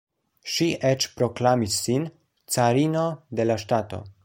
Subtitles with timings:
[0.53, 2.09] Ŝi eĉ proklamis sin
[2.57, 3.05] “carino”
[3.41, 4.03] de la ŝtato.